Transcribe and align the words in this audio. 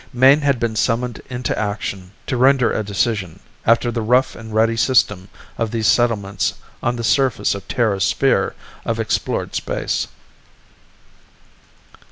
Mayne 0.13 0.41
had 0.41 0.59
been 0.59 0.75
summoned 0.75 1.21
into 1.29 1.55
action 1.59 2.11
to 2.25 2.35
render 2.35 2.73
a 2.73 2.81
decision, 2.83 3.39
after 3.67 3.91
the 3.91 4.01
rough 4.01 4.35
and 4.35 4.51
ready 4.51 4.75
system 4.75 5.29
of 5.59 5.69
these 5.69 5.85
settlements 5.85 6.55
on 6.81 6.95
the 6.95 7.03
surface 7.03 7.53
of 7.53 7.67
Terra's 7.67 8.05
sphere 8.05 8.55
of 8.83 8.99
explored 8.99 9.53
space. 9.53 10.07